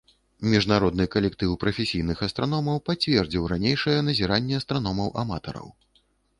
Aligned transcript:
Міжнародны 0.51 1.05
калектыў 1.15 1.51
прафесійных 1.65 2.23
астраномаў 2.29 2.81
пацвердзіў 2.89 3.43
ранейшае 3.55 3.97
назіранне 4.11 4.55
астраномаў-аматараў. 4.65 5.67